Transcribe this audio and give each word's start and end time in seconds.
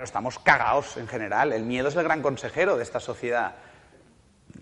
Estamos 0.00 0.38
cagados 0.38 0.96
en 0.96 1.08
general. 1.08 1.52
El 1.52 1.64
miedo 1.64 1.88
es 1.88 1.96
el 1.96 2.04
gran 2.04 2.22
consejero 2.22 2.76
de 2.76 2.84
esta 2.84 3.00
sociedad. 3.00 3.56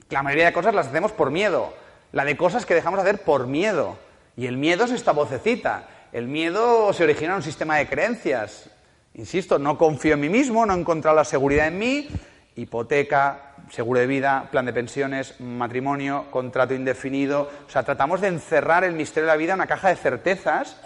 La 0.09 0.23
mayoría 0.23 0.47
de 0.47 0.55
cosas 0.55 0.75
las 0.75 0.87
hacemos 0.87 1.13
por 1.13 1.31
miedo. 1.31 1.75
La 2.13 2.25
de 2.25 2.39
cosas 2.39 2.65
que 2.65 2.75
dejamos 2.75 3.03
de 3.03 3.11
hacer 3.11 3.23
por 3.23 3.47
miedo. 3.47 3.99
Y 4.35 4.47
el 4.47 4.57
miedo 4.57 4.87
es 4.87 4.93
esta 4.93 5.13
vocecita. 5.13 5.89
El 6.11 6.27
miedo 6.27 6.91
se 6.95 7.05
origina 7.05 7.33
en 7.33 7.37
un 7.37 7.43
sistema 7.43 7.77
de 7.77 7.87
creencias. 7.87 8.71
Insisto, 9.13 9.59
no 9.59 9.77
confío 9.77 10.15
en 10.15 10.21
mí 10.21 10.31
mismo, 10.31 10.65
no 10.65 10.73
he 10.73 10.81
encontrado 10.81 11.15
la 11.15 11.25
seguridad 11.27 11.67
en 11.67 11.79
mí. 11.79 12.09
Hipoteca, 12.55 13.57
seguro 13.69 14.01
de 14.01 14.07
vida, 14.07 14.49
plan 14.51 14.65
de 14.65 14.73
pensiones, 14.73 15.39
matrimonio, 15.39 16.31
contrato 16.31 16.73
indefinido. 16.73 17.51
O 17.67 17.71
sea, 17.71 17.83
tratamos 17.83 18.23
de 18.23 18.29
encerrar 18.29 18.85
el 18.85 18.95
misterio 18.95 19.27
de 19.27 19.33
la 19.35 19.37
vida 19.37 19.53
en 19.53 19.59
una 19.59 19.67
caja 19.67 19.91
de 19.91 19.97
certezas 19.97 20.81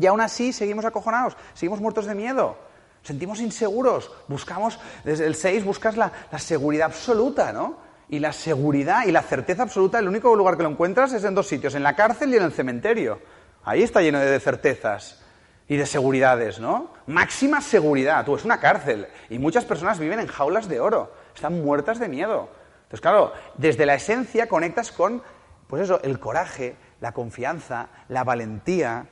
y 0.00 0.06
aún 0.06 0.22
así 0.22 0.54
seguimos 0.54 0.86
acojonados, 0.86 1.36
seguimos 1.52 1.82
muertos 1.82 2.06
de 2.06 2.14
miedo 2.14 2.72
sentimos 3.04 3.40
inseguros, 3.40 4.10
buscamos, 4.26 4.80
desde 5.04 5.26
el 5.26 5.36
6 5.36 5.64
buscas 5.64 5.96
la, 5.96 6.10
seguridad 6.38 6.86
absoluta, 6.86 7.52
¿no? 7.52 7.78
Y 8.08 8.18
la 8.18 8.32
seguridad 8.32 9.06
y 9.06 9.12
la 9.12 9.22
certeza 9.22 9.62
absoluta, 9.62 9.98
el 9.98 10.08
único 10.08 10.34
lugar 10.34 10.56
que 10.56 10.62
lo 10.62 10.70
encuentras 10.70 11.12
es 11.12 11.24
en 11.24 11.34
dos 11.34 11.46
sitios, 11.46 11.74
en 11.74 11.82
la 11.82 11.94
cárcel 11.94 12.32
y 12.32 12.36
en 12.36 12.42
el 12.42 12.52
cementerio. 12.52 13.20
Ahí 13.64 13.82
está 13.82 14.02
lleno 14.02 14.18
de 14.18 14.40
certezas 14.40 15.22
y 15.68 15.76
de 15.76 15.86
seguridades, 15.86 16.60
¿no? 16.60 16.90
Máxima 17.06 17.60
seguridad, 17.60 18.24
tú, 18.24 18.36
es 18.36 18.44
una 18.44 18.60
cárcel. 18.60 19.06
Y 19.30 19.38
muchas 19.38 19.64
personas 19.64 19.98
viven 19.98 20.20
en 20.20 20.26
jaulas 20.26 20.68
de 20.68 20.80
oro, 20.80 21.12
están 21.34 21.62
muertas 21.62 21.98
de 21.98 22.08
miedo. 22.08 22.48
Entonces, 22.84 23.00
claro, 23.00 23.32
desde 23.56 23.86
la 23.86 23.94
esencia 23.94 24.48
conectas 24.48 24.92
con, 24.92 25.22
pues 25.66 25.82
eso, 25.82 26.00
el 26.02 26.18
coraje, 26.18 26.76
la 27.00 27.12
confianza, 27.12 27.88
la 28.08 28.24
valentía, 28.24 29.06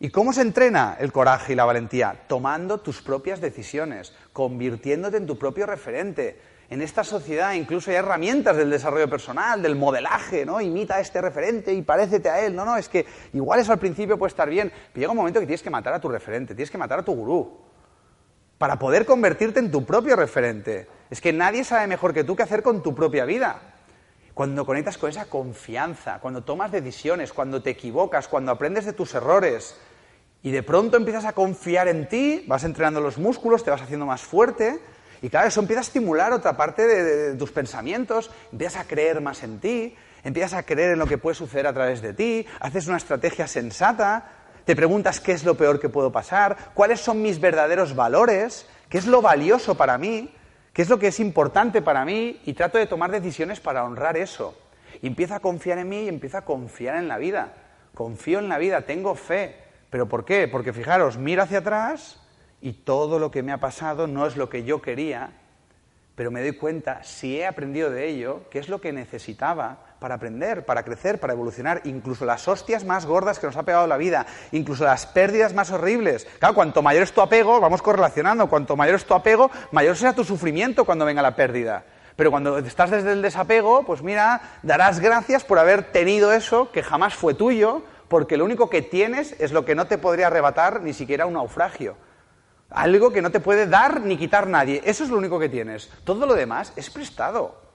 ¿Y 0.00 0.10
cómo 0.10 0.32
se 0.32 0.42
entrena 0.42 0.96
el 1.00 1.10
coraje 1.10 1.54
y 1.54 1.56
la 1.56 1.64
valentía? 1.64 2.22
Tomando 2.28 2.78
tus 2.78 3.02
propias 3.02 3.40
decisiones, 3.40 4.14
convirtiéndote 4.32 5.16
en 5.16 5.26
tu 5.26 5.36
propio 5.36 5.66
referente. 5.66 6.40
En 6.70 6.82
esta 6.82 7.02
sociedad 7.02 7.52
incluso 7.54 7.90
hay 7.90 7.96
herramientas 7.96 8.56
del 8.56 8.70
desarrollo 8.70 9.10
personal, 9.10 9.60
del 9.60 9.74
modelaje, 9.74 10.46
¿no? 10.46 10.60
Imita 10.60 10.96
a 10.96 11.00
este 11.00 11.20
referente 11.20 11.74
y 11.74 11.82
parécete 11.82 12.30
a 12.30 12.46
él. 12.46 12.54
No, 12.54 12.64
no, 12.64 12.76
es 12.76 12.88
que 12.88 13.06
igual 13.32 13.58
eso 13.58 13.72
al 13.72 13.80
principio 13.80 14.16
puede 14.16 14.28
estar 14.28 14.48
bien, 14.48 14.70
pero 14.92 15.00
llega 15.00 15.10
un 15.10 15.16
momento 15.16 15.40
que 15.40 15.46
tienes 15.46 15.64
que 15.64 15.70
matar 15.70 15.92
a 15.94 16.00
tu 16.00 16.08
referente, 16.08 16.54
tienes 16.54 16.70
que 16.70 16.78
matar 16.78 17.00
a 17.00 17.04
tu 17.04 17.14
gurú, 17.14 17.58
para 18.56 18.78
poder 18.78 19.04
convertirte 19.04 19.58
en 19.58 19.72
tu 19.72 19.84
propio 19.84 20.14
referente. 20.14 20.86
Es 21.10 21.20
que 21.20 21.32
nadie 21.32 21.64
sabe 21.64 21.88
mejor 21.88 22.14
que 22.14 22.22
tú 22.22 22.36
qué 22.36 22.44
hacer 22.44 22.62
con 22.62 22.84
tu 22.84 22.94
propia 22.94 23.24
vida. 23.24 23.62
Cuando 24.32 24.64
conectas 24.64 24.96
con 24.96 25.10
esa 25.10 25.24
confianza, 25.24 26.20
cuando 26.20 26.44
tomas 26.44 26.70
decisiones, 26.70 27.32
cuando 27.32 27.60
te 27.60 27.70
equivocas, 27.70 28.28
cuando 28.28 28.52
aprendes 28.52 28.84
de 28.84 28.92
tus 28.92 29.12
errores, 29.14 29.76
y 30.42 30.50
de 30.50 30.62
pronto 30.62 30.96
empiezas 30.96 31.24
a 31.24 31.32
confiar 31.32 31.88
en 31.88 32.08
ti, 32.08 32.44
vas 32.46 32.64
entrenando 32.64 33.00
los 33.00 33.18
músculos, 33.18 33.64
te 33.64 33.70
vas 33.70 33.82
haciendo 33.82 34.06
más 34.06 34.22
fuerte, 34.22 34.80
y 35.20 35.28
claro, 35.30 35.48
eso 35.48 35.60
empieza 35.60 35.80
a 35.80 35.82
estimular 35.82 36.32
otra 36.32 36.56
parte 36.56 36.86
de, 36.86 37.34
tus 37.34 37.50
pensamientos, 37.50 38.30
empiezas 38.52 38.82
a 38.82 38.86
creer 38.86 39.20
más 39.20 39.42
en 39.42 39.58
ti, 39.58 39.96
empiezas 40.22 40.54
a 40.54 40.62
creer 40.62 40.92
en 40.92 40.98
lo 40.98 41.06
que 41.06 41.18
puede 41.18 41.34
suceder 41.34 41.66
a 41.66 41.72
través 41.72 42.02
de 42.02 42.14
ti, 42.14 42.46
haces 42.60 42.86
una 42.86 42.98
estrategia 42.98 43.48
sensata, 43.48 44.30
te 44.64 44.76
preguntas 44.76 45.20
qué 45.20 45.32
es 45.32 45.44
lo 45.44 45.56
peor 45.56 45.80
que 45.80 45.88
puedo 45.88 46.12
pasar, 46.12 46.56
cuáles 46.74 47.00
son 47.00 47.20
mis 47.20 47.40
verdaderos 47.40 47.96
valores, 47.96 48.66
qué 48.88 48.98
es 48.98 49.06
lo 49.06 49.22
valioso 49.22 49.76
para 49.76 49.98
mí, 49.98 50.32
qué 50.72 50.82
es 50.82 50.88
lo 50.88 50.98
que 50.98 51.08
es 51.08 51.18
importante 51.18 51.82
para 51.82 52.04
mí, 52.04 52.40
y 52.44 52.52
trato 52.52 52.78
de 52.78 52.86
tomar 52.86 53.10
decisiones 53.10 53.58
para 53.58 53.82
honrar 53.82 54.16
eso. 54.16 54.56
Y 55.02 55.08
empiezo 55.08 55.34
a 55.34 55.40
confiar 55.40 55.78
en 55.78 55.88
mí 55.88 56.04
y 56.04 56.08
empiezo 56.08 56.38
a 56.38 56.44
confiar 56.44 56.96
en 56.96 57.08
la 57.08 57.18
vida. 57.18 57.54
Confío 57.94 58.38
en 58.38 58.48
la 58.48 58.58
vida, 58.58 58.82
tengo 58.82 59.14
fe, 59.14 59.56
¿Pero 59.90 60.08
por 60.08 60.24
qué? 60.24 60.48
Porque 60.48 60.72
fijaros, 60.72 61.16
miro 61.18 61.42
hacia 61.42 61.58
atrás 61.58 62.20
y 62.60 62.72
todo 62.72 63.18
lo 63.18 63.30
que 63.30 63.42
me 63.42 63.52
ha 63.52 63.58
pasado 63.58 64.06
no 64.06 64.26
es 64.26 64.36
lo 64.36 64.48
que 64.48 64.64
yo 64.64 64.82
quería, 64.82 65.30
pero 66.14 66.32
me 66.32 66.40
doy 66.40 66.52
cuenta, 66.52 67.04
si 67.04 67.38
he 67.38 67.46
aprendido 67.46 67.90
de 67.90 68.08
ello, 68.08 68.42
qué 68.50 68.58
es 68.58 68.68
lo 68.68 68.80
que 68.80 68.92
necesitaba 68.92 69.78
para 70.00 70.16
aprender, 70.16 70.66
para 70.66 70.82
crecer, 70.82 71.20
para 71.20 71.32
evolucionar, 71.32 71.80
incluso 71.84 72.24
las 72.24 72.48
hostias 72.48 72.84
más 72.84 73.06
gordas 73.06 73.38
que 73.38 73.46
nos 73.46 73.56
ha 73.56 73.62
pegado 73.62 73.86
la 73.86 73.96
vida, 73.96 74.26
incluso 74.50 74.84
las 74.84 75.06
pérdidas 75.06 75.54
más 75.54 75.70
horribles. 75.70 76.26
Claro, 76.40 76.56
cuanto 76.56 76.82
mayor 76.82 77.04
es 77.04 77.12
tu 77.12 77.20
apego, 77.20 77.60
vamos 77.60 77.82
correlacionando, 77.82 78.48
cuanto 78.48 78.76
mayor 78.76 78.96
es 78.96 79.04
tu 79.04 79.14
apego, 79.14 79.50
mayor 79.70 79.96
será 79.96 80.12
tu 80.12 80.24
sufrimiento 80.24 80.84
cuando 80.84 81.04
venga 81.04 81.22
la 81.22 81.36
pérdida. 81.36 81.84
Pero 82.16 82.32
cuando 82.32 82.58
estás 82.58 82.90
desde 82.90 83.12
el 83.12 83.22
desapego, 83.22 83.84
pues 83.86 84.02
mira, 84.02 84.40
darás 84.64 84.98
gracias 84.98 85.44
por 85.44 85.60
haber 85.60 85.92
tenido 85.92 86.32
eso 86.32 86.72
que 86.72 86.82
jamás 86.82 87.14
fue 87.14 87.34
tuyo, 87.34 87.84
porque 88.08 88.36
lo 88.36 88.44
único 88.44 88.70
que 88.70 88.82
tienes 88.82 89.34
es 89.38 89.52
lo 89.52 89.64
que 89.64 89.74
no 89.74 89.86
te 89.86 89.98
podría 89.98 90.28
arrebatar 90.28 90.82
ni 90.82 90.92
siquiera 90.92 91.26
un 91.26 91.34
naufragio. 91.34 91.96
Algo 92.70 93.12
que 93.12 93.22
no 93.22 93.30
te 93.30 93.40
puede 93.40 93.66
dar 93.66 94.02
ni 94.02 94.16
quitar 94.16 94.46
nadie. 94.46 94.82
Eso 94.84 95.04
es 95.04 95.10
lo 95.10 95.18
único 95.18 95.38
que 95.38 95.48
tienes. 95.48 95.90
Todo 96.04 96.26
lo 96.26 96.34
demás 96.34 96.72
es 96.76 96.90
prestado. 96.90 97.68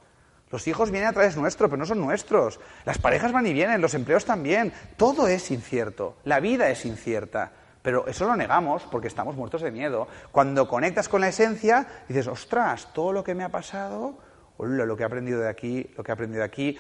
Los 0.52 0.68
hijos 0.68 0.92
vienen 0.92 1.10
a 1.10 1.14
través 1.14 1.36
nuestro, 1.36 1.68
pero 1.68 1.80
no 1.80 1.86
son 1.86 2.00
nuestros. 2.00 2.60
Las 2.86 3.00
parejas 3.00 3.32
van 3.32 3.48
y 3.48 3.54
vienen, 3.54 3.82
los 3.82 3.96
empleos 3.96 4.24
también. 4.24 4.72
Todo 4.98 5.28
es 5.28 5.50
incierto. 5.50 6.18
La 6.26 6.40
vida 6.40 6.70
es 6.70 6.86
incierta. 6.86 7.52
Pero 7.82 8.06
eso 8.08 8.28
lo 8.28 8.36
negamos 8.36 8.84
porque 8.84 9.08
estamos 9.08 9.36
muertos 9.36 9.62
de 9.62 9.72
miedo. 9.72 10.08
Cuando 10.32 10.68
conectas 10.68 11.10
con 11.10 11.22
la 11.22 11.30
esencia, 11.30 11.88
dices, 12.08 12.28
ostras, 12.28 12.90
todo 12.94 13.12
lo 13.12 13.24
que 13.24 13.34
me 13.34 13.44
ha 13.44 13.50
pasado, 13.50 14.20
lo 14.60 14.96
que 14.96 15.04
he 15.04 15.06
aprendido 15.06 15.42
de 15.42 15.50
aquí, 15.50 15.92
lo 15.98 16.04
que 16.04 16.12
he 16.12 16.14
aprendido 16.14 16.42
de 16.42 16.46
aquí. 16.46 16.78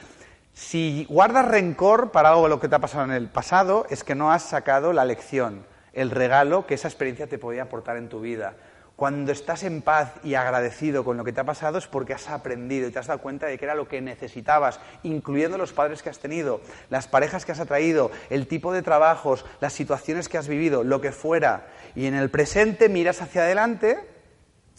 Si 0.53 1.05
guardas 1.09 1.47
rencor 1.47 2.11
para 2.11 2.29
algo 2.29 2.47
lo 2.47 2.59
que 2.59 2.69
te 2.69 2.75
ha 2.75 2.79
pasado 2.79 3.05
en 3.05 3.11
el 3.11 3.27
pasado, 3.27 3.87
es 3.89 4.03
que 4.03 4.13
no 4.13 4.31
has 4.31 4.43
sacado 4.43 4.93
la 4.93 5.03
lección, 5.03 5.65
el 5.93 6.11
regalo 6.11 6.67
que 6.67 6.75
esa 6.75 6.87
experiencia 6.87 7.27
te 7.27 7.39
podía 7.39 7.63
aportar 7.63 7.97
en 7.97 8.07
tu 8.07 8.21
vida. 8.21 8.55
Cuando 8.95 9.31
estás 9.31 9.63
en 9.63 9.81
paz 9.81 10.13
y 10.23 10.35
agradecido 10.35 11.03
con 11.03 11.17
lo 11.17 11.23
que 11.23 11.33
te 11.33 11.41
ha 11.41 11.45
pasado 11.45 11.79
es 11.79 11.87
porque 11.87 12.13
has 12.13 12.29
aprendido 12.29 12.87
y 12.87 12.91
te 12.91 12.99
has 12.99 13.07
dado 13.07 13.21
cuenta 13.21 13.47
de 13.47 13.57
que 13.57 13.65
era 13.65 13.73
lo 13.73 13.87
que 13.87 14.01
necesitabas, 14.01 14.79
incluyendo 15.01 15.57
los 15.57 15.73
padres 15.73 16.03
que 16.03 16.11
has 16.11 16.19
tenido, 16.19 16.61
las 16.91 17.07
parejas 17.07 17.43
que 17.43 17.51
has 17.51 17.59
atraído, 17.59 18.11
el 18.29 18.47
tipo 18.47 18.71
de 18.71 18.83
trabajos, 18.83 19.45
las 19.59 19.73
situaciones 19.73 20.29
que 20.29 20.37
has 20.37 20.47
vivido, 20.47 20.83
lo 20.83 21.01
que 21.01 21.11
fuera. 21.11 21.65
Y 21.95 22.05
en 22.05 22.13
el 22.13 22.29
presente 22.29 22.87
miras 22.87 23.23
hacia 23.23 23.41
adelante 23.41 23.97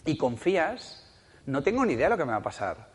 y 0.05 0.17
confías. 0.17 1.01
No 1.45 1.61
tengo 1.61 1.85
ni 1.85 1.93
idea 1.93 2.05
de 2.05 2.11
lo 2.11 2.17
que 2.17 2.25
me 2.25 2.31
va 2.31 2.37
a 2.37 2.43
pasar, 2.43 2.94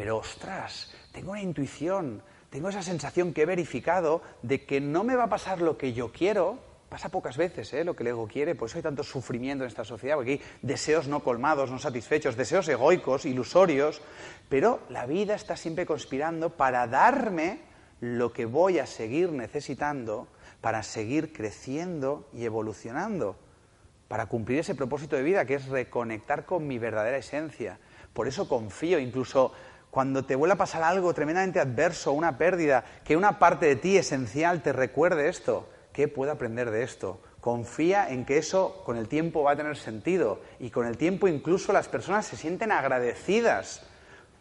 pero 0.00 0.16
ostras, 0.16 0.90
tengo 1.12 1.32
una 1.32 1.42
intuición, 1.42 2.22
tengo 2.48 2.70
esa 2.70 2.80
sensación 2.80 3.34
que 3.34 3.42
he 3.42 3.44
verificado 3.44 4.22
de 4.40 4.64
que 4.64 4.80
no 4.80 5.04
me 5.04 5.14
va 5.14 5.24
a 5.24 5.28
pasar 5.28 5.60
lo 5.60 5.76
que 5.76 5.92
yo 5.92 6.10
quiero. 6.10 6.58
Pasa 6.88 7.10
pocas 7.10 7.36
veces 7.36 7.70
¿eh? 7.74 7.84
lo 7.84 7.94
que 7.94 8.04
el 8.04 8.06
ego 8.06 8.26
quiere, 8.26 8.54
por 8.54 8.70
eso 8.70 8.78
hay 8.78 8.82
tanto 8.82 9.02
sufrimiento 9.02 9.62
en 9.62 9.68
esta 9.68 9.84
sociedad, 9.84 10.16
porque 10.16 10.30
hay 10.30 10.42
deseos 10.62 11.06
no 11.06 11.22
colmados, 11.22 11.70
no 11.70 11.78
satisfechos, 11.78 12.34
deseos 12.34 12.66
egoicos, 12.70 13.26
ilusorios, 13.26 14.00
pero 14.48 14.80
la 14.88 15.04
vida 15.04 15.34
está 15.34 15.54
siempre 15.54 15.84
conspirando 15.84 16.56
para 16.56 16.86
darme 16.86 17.60
lo 18.00 18.32
que 18.32 18.46
voy 18.46 18.78
a 18.78 18.86
seguir 18.86 19.30
necesitando 19.30 20.28
para 20.62 20.82
seguir 20.82 21.34
creciendo 21.34 22.26
y 22.32 22.46
evolucionando, 22.46 23.36
para 24.08 24.26
cumplir 24.26 24.60
ese 24.60 24.74
propósito 24.74 25.16
de 25.16 25.24
vida 25.24 25.44
que 25.44 25.56
es 25.56 25.66
reconectar 25.66 26.46
con 26.46 26.66
mi 26.66 26.78
verdadera 26.78 27.18
esencia. 27.18 27.78
Por 28.12 28.26
eso 28.26 28.48
confío, 28.48 28.98
incluso 28.98 29.52
cuando 29.90 30.24
te 30.24 30.36
vuelva 30.36 30.54
a 30.54 30.58
pasar 30.58 30.82
algo 30.82 31.12
tremendamente 31.14 31.60
adverso, 31.60 32.12
una 32.12 32.38
pérdida, 32.38 32.84
que 33.04 33.16
una 33.16 33.38
parte 33.38 33.66
de 33.66 33.76
ti 33.76 33.96
esencial 33.96 34.62
te 34.62 34.72
recuerde 34.72 35.28
esto, 35.28 35.68
¿qué 35.92 36.08
puedo 36.08 36.32
aprender 36.32 36.70
de 36.70 36.82
esto? 36.82 37.20
Confía 37.40 38.08
en 38.10 38.24
que 38.24 38.38
eso 38.38 38.82
con 38.84 38.96
el 38.96 39.08
tiempo 39.08 39.42
va 39.42 39.52
a 39.52 39.56
tener 39.56 39.76
sentido 39.76 40.40
y 40.58 40.70
con 40.70 40.86
el 40.86 40.96
tiempo 40.96 41.26
incluso 41.26 41.72
las 41.72 41.88
personas 41.88 42.26
se 42.26 42.36
sienten 42.36 42.70
agradecidas. 42.70 43.82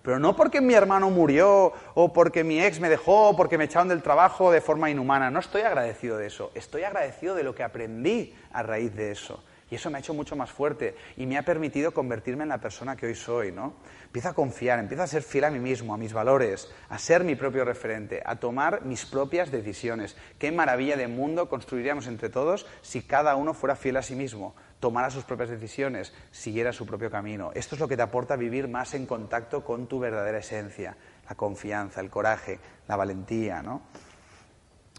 Pero 0.01 0.19
no 0.19 0.35
porque 0.35 0.61
mi 0.61 0.73
hermano 0.73 1.09
murió 1.09 1.73
o 1.93 2.13
porque 2.13 2.43
mi 2.43 2.61
ex 2.61 2.79
me 2.79 2.89
dejó 2.89 3.29
o 3.29 3.35
porque 3.35 3.57
me 3.57 3.65
echaron 3.65 3.89
del 3.89 4.01
trabajo 4.01 4.51
de 4.51 4.61
forma 4.61 4.89
inhumana. 4.89 5.29
No 5.29 5.39
estoy 5.39 5.61
agradecido 5.61 6.17
de 6.17 6.27
eso. 6.27 6.51
Estoy 6.55 6.83
agradecido 6.83 7.35
de 7.35 7.43
lo 7.43 7.53
que 7.53 7.63
aprendí 7.63 8.33
a 8.51 8.63
raíz 8.63 8.95
de 8.95 9.11
eso. 9.11 9.43
Y 9.71 9.75
eso 9.75 9.89
me 9.89 9.97
ha 9.97 9.99
hecho 9.99 10.13
mucho 10.13 10.35
más 10.35 10.51
fuerte 10.51 10.95
y 11.17 11.25
me 11.25 11.37
ha 11.37 11.43
permitido 11.43 11.93
convertirme 11.93 12.43
en 12.43 12.49
la 12.49 12.59
persona 12.59 12.95
que 12.95 13.05
hoy 13.05 13.15
soy, 13.15 13.51
¿no? 13.51 13.75
Empiezo 14.03 14.29
a 14.29 14.33
confiar, 14.33 14.79
empiezo 14.79 15.03
a 15.03 15.07
ser 15.07 15.21
fiel 15.21 15.43
a 15.43 15.51
mí 15.51 15.59
mismo, 15.59 15.93
a 15.93 15.97
mis 15.97 16.13
valores, 16.13 16.71
a 16.89 16.97
ser 16.97 17.23
mi 17.23 17.35
propio 17.35 17.63
referente, 17.65 18.23
a 18.25 18.37
tomar 18.37 18.83
mis 18.83 19.05
propias 19.05 19.51
decisiones. 19.51 20.17
Qué 20.39 20.51
maravilla 20.51 20.97
de 20.97 21.07
mundo 21.07 21.49
construiríamos 21.49 22.07
entre 22.07 22.29
todos 22.29 22.65
si 22.81 23.03
cada 23.03 23.35
uno 23.35 23.53
fuera 23.53 23.75
fiel 23.75 23.97
a 23.97 24.01
sí 24.01 24.15
mismo, 24.15 24.55
tomara 24.79 25.11
sus 25.11 25.23
propias 25.23 25.49
decisiones, 25.49 26.13
siguiera 26.31 26.73
su 26.73 26.85
propio 26.85 27.11
camino. 27.11 27.51
Esto 27.53 27.75
es 27.75 27.81
lo 27.81 27.87
que 27.87 27.97
te 27.97 28.01
aporta 28.01 28.35
vivir 28.35 28.67
más 28.67 28.93
en 28.95 29.05
contacto 29.05 29.63
con 29.63 29.87
tu 29.87 29.99
verdadera 29.99 30.39
esencia, 30.39 30.97
la 31.29 31.35
confianza, 31.35 32.01
el 32.01 32.09
coraje, 32.09 32.59
la 32.87 32.95
valentía, 32.95 33.61
¿no? 33.61 33.83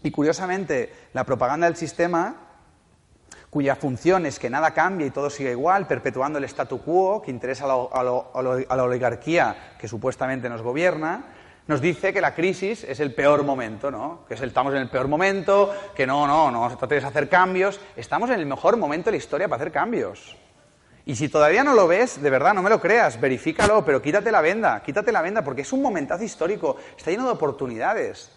Y 0.03 0.11
curiosamente, 0.11 0.91
la 1.13 1.25
propaganda 1.25 1.67
del 1.67 1.75
sistema 1.75 2.50
cuya 3.51 3.75
función 3.75 4.25
es 4.25 4.39
que 4.39 4.49
nada 4.49 4.71
cambie 4.71 5.07
y 5.07 5.11
todo 5.11 5.29
siga 5.29 5.51
igual, 5.51 5.85
perpetuando 5.85 6.39
el 6.39 6.45
statu 6.45 6.81
quo 6.81 7.21
que 7.21 7.31
interesa 7.31 7.65
a, 7.65 8.03
la 8.03 8.83
oligarquía 8.83 9.75
que 9.77 9.89
supuestamente 9.89 10.49
nos 10.49 10.61
gobierna, 10.61 11.25
nos 11.67 11.81
dice 11.81 12.13
que 12.13 12.21
la 12.21 12.33
crisis 12.33 12.85
es 12.85 13.01
el 13.01 13.13
peor 13.13 13.43
momento, 13.43 13.91
¿no? 13.91 14.25
Que 14.25 14.35
estamos 14.35 14.73
en 14.73 14.79
el 14.79 14.89
peor 14.89 15.09
momento, 15.09 15.69
que 15.93 16.07
no, 16.07 16.25
no, 16.25 16.49
no 16.49 16.77
trata 16.77 16.95
de 16.95 17.05
hacer 17.05 17.27
cambios. 17.27 17.79
Estamos 17.97 18.29
en 18.29 18.39
el 18.39 18.45
mejor 18.45 18.77
momento 18.77 19.05
de 19.05 19.11
la 19.11 19.17
historia 19.17 19.49
para 19.49 19.61
hacer 19.61 19.73
cambios. 19.73 20.37
Y 21.05 21.17
si 21.17 21.27
todavía 21.27 21.63
no 21.65 21.73
lo 21.73 21.87
ves, 21.87 22.21
de 22.21 22.29
verdad, 22.29 22.53
no 22.53 22.63
me 22.63 22.69
lo 22.69 22.79
creas, 22.79 23.19
verifícalo, 23.19 23.83
pero 23.83 24.01
quítate 24.01 24.31
la 24.31 24.39
venda, 24.39 24.81
quítate 24.81 25.11
la 25.11 25.21
venda, 25.21 25.43
porque 25.43 25.63
es 25.63 25.73
un 25.73 25.81
momentazo 25.81 26.23
histórico, 26.23 26.77
está 26.97 27.11
lleno 27.11 27.25
de 27.25 27.31
oportunidades. 27.31 28.31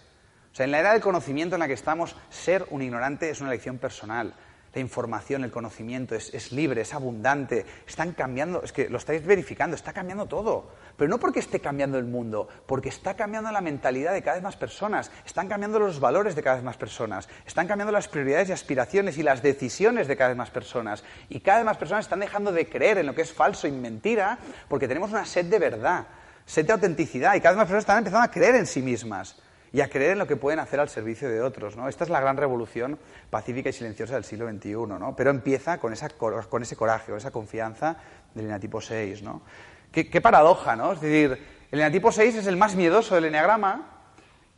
O 0.52 0.56
sea, 0.56 0.64
en 0.64 0.72
la 0.72 0.80
era 0.80 0.92
del 0.92 1.00
conocimiento 1.00 1.54
en 1.54 1.60
la 1.60 1.68
que 1.68 1.74
estamos, 1.74 2.16
ser 2.30 2.66
un 2.70 2.82
ignorante 2.82 3.30
es 3.30 3.40
una 3.40 3.50
elección 3.50 3.78
personal 3.78 4.34
la 4.74 4.80
información, 4.80 5.44
el 5.44 5.50
conocimiento 5.50 6.14
es, 6.14 6.52
libre, 6.52 6.82
es 6.82 6.94
abundante, 6.94 7.64
están 7.86 8.12
cambiando, 8.12 8.62
es 8.62 8.72
que 8.72 8.88
lo 8.88 8.98
estáis 8.98 9.24
verificando, 9.24 9.76
está 9.76 9.92
cambiando 9.92 10.26
todo. 10.26 10.70
Pero 10.96 11.08
no 11.08 11.18
porque 11.18 11.40
esté 11.40 11.60
cambiando 11.60 11.98
el 11.98 12.04
mundo, 12.04 12.48
porque 12.66 12.88
está 12.88 13.14
cambiando 13.14 13.50
la 13.52 13.60
mentalidad 13.60 14.12
de 14.12 14.22
cada 14.22 14.36
vez 14.36 14.42
más 14.42 14.56
personas, 14.56 15.10
están 15.24 15.48
cambiando 15.48 15.78
los 15.78 16.00
valores 16.00 16.34
de 16.34 16.42
cada 16.42 16.56
vez 16.56 16.64
más 16.64 16.76
personas, 16.76 17.28
están 17.46 17.66
cambiando 17.66 17.92
las 17.92 18.08
prioridades 18.08 18.48
y 18.48 18.52
aspiraciones 18.52 19.18
y 19.18 19.22
las 19.22 19.42
decisiones 19.42 20.08
de 20.08 20.16
cada 20.16 20.28
vez 20.28 20.36
más 20.36 20.50
personas. 20.50 21.04
Y 21.28 21.40
cada 21.40 21.58
vez 21.58 21.66
más 21.66 21.76
personas 21.76 22.04
están 22.04 22.20
dejando 22.20 22.52
de 22.52 22.68
creer 22.68 22.98
en 22.98 23.06
lo 23.06 23.14
que 23.14 23.22
es 23.22 23.32
falso 23.32 23.66
y 23.68 23.72
mentira 23.72 24.38
porque 24.68 24.88
tenemos 24.88 25.10
una 25.10 25.24
sed 25.24 25.46
de 25.46 25.58
verdad, 25.58 26.06
sed 26.44 26.66
de 26.66 26.72
autenticidad 26.72 27.34
y 27.34 27.40
cada 27.40 27.52
vez 27.52 27.58
más 27.58 27.66
personas 27.66 27.82
están 27.82 27.98
empezando 27.98 28.24
a 28.24 28.30
creer 28.30 28.56
en 28.56 28.66
sí 28.66 28.82
mismas 28.82 29.36
y 29.74 29.80
a 29.80 29.90
creer 29.90 30.12
en 30.12 30.20
lo 30.20 30.28
que 30.28 30.36
pueden 30.36 30.60
hacer 30.60 30.78
al 30.78 30.88
servicio 30.88 31.28
de 31.28 31.42
otros. 31.42 31.76
¿no? 31.76 31.88
Esta 31.88 32.04
es 32.04 32.10
la 32.10 32.20
gran 32.20 32.36
revolución 32.36 32.96
pacífica 33.28 33.70
y 33.70 33.72
silenciosa 33.72 34.14
del 34.14 34.22
siglo 34.22 34.48
XXI, 34.48 34.70
¿no? 34.72 35.16
pero 35.16 35.30
empieza 35.30 35.78
con, 35.78 35.92
esa, 35.92 36.10
con 36.10 36.62
ese 36.62 36.76
coraje, 36.76 37.06
con 37.08 37.16
esa 37.18 37.32
confianza 37.32 37.96
del 38.34 38.46
enatipo 38.46 38.80
6. 38.80 39.22
¿no? 39.22 39.42
Qué, 39.90 40.20
paradoja, 40.20 40.76
¿no? 40.76 40.92
Es 40.92 41.00
decir, 41.00 41.36
el 41.72 41.80
enatipo 41.80 42.12
6 42.12 42.36
es 42.36 42.46
el 42.46 42.56
más 42.56 42.76
miedoso 42.76 43.16
del 43.16 43.24
eneagrama 43.24 44.04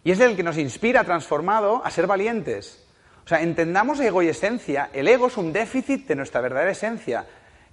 y 0.05 0.11
es 0.11 0.21
el 0.21 0.37
que 0.37 0.43
nos 0.43 0.59
inspira, 0.59 1.03
transformado, 1.03 1.81
a 1.83 1.91
ser 1.91 2.07
valientes. 2.07 2.87
O 3.25 3.29
sea, 3.29 3.41
entendamos 3.41 3.99
ego 4.01 4.23
y 4.23 4.29
esencia. 4.29 4.91
El 4.93 5.09
ego 5.09 5.29
es 5.29 5.39
un 5.39 5.51
déficit 5.51 6.07
de 6.09 6.15
nuestra 6.15 6.43
verdadera 6.43 6.73
esencia. 6.73 7.25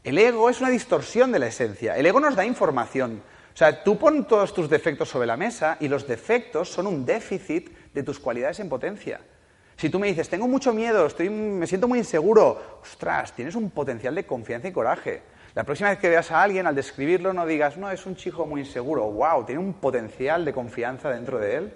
El 0.01 0.17
ego 0.17 0.49
es 0.49 0.61
una 0.61 0.69
distorsión 0.69 1.33
de 1.33 1.39
la 1.39 1.47
esencia. 1.47 1.97
El 1.97 2.05
ego 2.05 2.21
nos 2.21 2.37
da 2.37 2.45
información. 2.45 3.21
O 3.53 3.57
sea, 3.57 3.83
tú 3.83 3.97
pon 3.97 4.25
todos 4.25 4.53
tus 4.53 4.69
defectos 4.69 5.09
sobre 5.09 5.27
la 5.27 5.37
mesa 5.37 5.77
y 5.79 5.87
los 5.87 6.07
defectos 6.07 6.69
son 6.69 6.87
un 6.87 7.05
déficit 7.05 7.69
de 7.93 8.03
tus 8.03 8.19
cualidades 8.19 8.59
en 8.59 8.69
potencia. 8.69 9.21
Si 9.77 9.89
tú 9.89 9.99
me 9.99 10.07
dices, 10.07 10.29
tengo 10.29 10.47
mucho 10.47 10.73
miedo, 10.73 11.05
estoy, 11.05 11.29
me 11.29 11.67
siento 11.67 11.87
muy 11.87 11.99
inseguro, 11.99 12.79
ostras, 12.81 13.33
tienes 13.33 13.55
un 13.55 13.69
potencial 13.69 14.15
de 14.15 14.25
confianza 14.25 14.67
y 14.67 14.71
coraje. 14.71 15.21
La 15.55 15.63
próxima 15.63 15.89
vez 15.89 15.99
que 15.99 16.09
veas 16.09 16.31
a 16.31 16.41
alguien, 16.41 16.65
al 16.65 16.73
describirlo, 16.73 17.31
no 17.31 17.45
digas, 17.45 17.77
no, 17.77 17.91
es 17.91 18.05
un 18.07 18.15
chico 18.15 18.45
muy 18.45 18.61
inseguro, 18.61 19.03
wow, 19.11 19.45
tiene 19.45 19.61
un 19.61 19.73
potencial 19.73 20.45
de 20.45 20.53
confianza 20.53 21.11
dentro 21.11 21.37
de 21.37 21.55
él. 21.55 21.73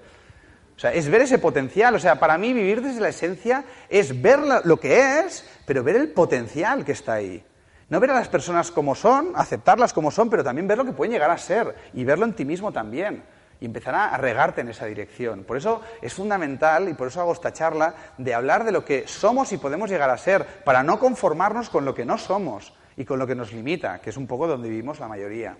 O 0.76 0.80
sea, 0.80 0.94
es 0.94 1.10
ver 1.10 1.22
ese 1.22 1.40
potencial. 1.40 1.96
O 1.96 2.00
sea, 2.00 2.20
para 2.20 2.38
mí 2.38 2.54
vivir 2.54 2.82
desde 2.82 3.02
la 3.02 3.10
esencia 3.10 3.66
es 3.90 4.22
ver 4.22 4.40
lo 4.64 4.80
que 4.80 5.20
es, 5.20 5.44
pero 5.66 5.84
ver 5.84 5.96
el 5.96 6.10
potencial 6.10 6.86
que 6.86 6.92
está 6.92 7.14
ahí. 7.14 7.44
No 7.90 8.02
ver 8.02 8.12
a 8.12 8.16
las 8.16 8.28
personas 8.28 8.70
como 8.70 8.96
son, 8.96 9.32
aceptarlas 9.36 9.94
como 9.94 10.12
son, 10.12 10.30
pero 10.30 10.44
también 10.44 10.68
ver 10.68 10.78
lo 10.78 10.84
que 10.84 10.92
pueden 10.92 11.14
llegar 11.14 11.32
a 11.32 11.38
ser 11.38 11.74
y 11.94 12.04
verlo 12.04 12.26
en 12.26 12.34
ti 12.34 12.44
mismo 12.44 12.74
también. 12.74 13.24
Y 13.62 13.66
empezar 13.66 13.96
a 13.96 14.18
regarte 14.18 14.62
en 14.62 14.68
esa 14.68 14.86
dirección. 14.86 15.46
Por 15.46 15.56
eso 15.56 15.82
es 16.02 16.14
fundamental, 16.14 16.90
y 16.90 16.94
por 16.94 17.08
eso 17.08 17.22
hago 17.22 17.32
esta 17.32 17.54
charla, 17.54 17.96
de 18.18 18.34
hablar 18.34 18.66
de 18.66 18.74
lo 18.74 18.84
que 18.84 19.08
somos 19.08 19.54
y 19.54 19.58
podemos 19.58 19.90
llegar 19.90 20.10
a 20.10 20.18
ser, 20.18 20.46
para 20.66 20.84
no 20.84 21.00
conformarnos 21.00 21.70
con 21.70 21.86
lo 21.86 21.96
que 21.96 22.06
no 22.06 22.18
somos 22.18 22.74
y 22.98 23.06
con 23.06 23.20
lo 23.20 23.26
que 23.26 23.36
nos 23.36 23.54
limita, 23.54 24.00
que 24.00 24.10
es 24.10 24.18
un 24.18 24.28
poco 24.28 24.48
donde 24.48 24.70
vivimos 24.70 25.00
la 25.00 25.08
mayoría. 25.08 25.56